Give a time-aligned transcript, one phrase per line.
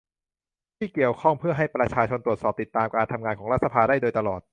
[0.77, 4.41] ที่เกี่ยวข้องเพื่อให้ประชาชนตรวจสอบติดตามการทำงานของรัฐสภาได้โดยตลอด